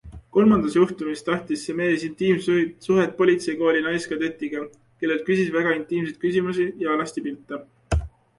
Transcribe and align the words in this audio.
Kolmandas 0.35 0.75
juhtumis 0.77 1.19
tahtis 1.27 1.65
see 1.67 1.75
mees 1.81 2.05
intiimsuhet 2.07 3.13
politseikooli 3.19 3.83
naiskadetiga, 3.89 4.65
kellelt 5.05 5.23
küsis 5.29 5.53
väga 5.59 5.77
intiimseid 5.83 6.19
küsimusi 6.25 6.67
ja 6.87 6.97
alastipilte. 6.97 7.63